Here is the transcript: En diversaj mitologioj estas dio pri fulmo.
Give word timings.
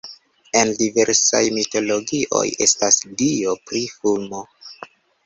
En 0.59 0.69
diversaj 0.77 1.41
mitologioj 1.57 2.41
estas 2.67 2.97
dio 3.21 3.55
pri 3.69 3.83
fulmo. 3.99 4.41